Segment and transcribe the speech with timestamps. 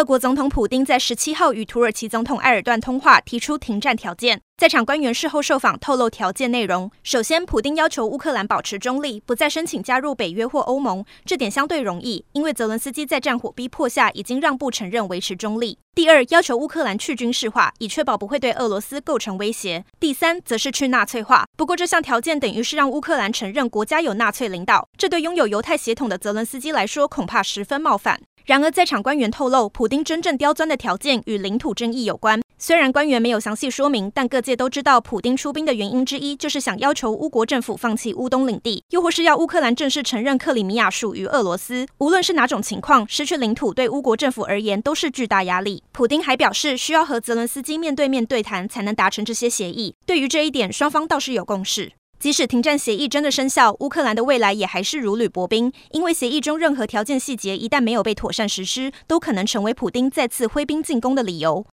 [0.00, 4.40] 俄国总统普丁在十七号与土耳其总统埃尔段通话，提出停战条件。
[4.56, 6.90] 在场官员事后受访，透露条件内容。
[7.02, 15.78] 首先，普丁要求乌克兰保持中立，不再申请加入北约或欧盟，这点相对容易，因为泽伦斯基在战火逼迫下已经让步承认维持中立。
[15.94, 19.84] 第二，要求乌克兰去军事化，以确保不会对俄罗斯构成威胁。
[19.98, 21.44] 第三，则是去纳粹化。
[21.58, 28.20] 不过，这项条件等于是让乌克兰承认国家有纳粹领导，这对拥有犹太血统的泽伦斯基来说，恐怕十分冒犯。
[28.50, 32.42] 然而，在场官员透露，普丁真正刁钻的条件与领土争议有关。
[32.58, 41.86] 虽然官员没有详细说明，但各界都知道，普丁出兵的原因之一就是想要求乌国政府放弃乌东领地，又或是要乌克兰正式承认克里米亚属于俄罗斯。
[41.98, 45.84] 无论是哪种情况，失去领土对乌国政府而言都是巨大压力。
[45.92, 49.94] 普丁还表示，需要和泽伦斯基面对面对谈才能达成这些协议。
[50.04, 51.92] 对于这一点，双方倒是有共识。
[52.20, 61.64] 即使停战协议真的生效，乌克兰的未来也还是如履薄冰，因为协议中任何条件细节一旦没有被妥善实施，都可能成为普丁再次挥兵进攻的理由。